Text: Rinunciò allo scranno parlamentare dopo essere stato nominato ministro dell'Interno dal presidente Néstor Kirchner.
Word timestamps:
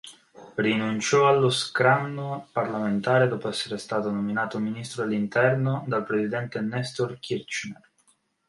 Rinunciò 0.57 1.27
allo 1.27 1.51
scranno 1.51 2.47
parlamentare 2.51 3.27
dopo 3.27 3.49
essere 3.49 3.77
stato 3.77 4.09
nominato 4.09 4.57
ministro 4.57 5.03
dell'Interno 5.05 5.83
dal 5.87 6.03
presidente 6.03 6.59
Néstor 6.59 7.19
Kirchner. 7.19 7.91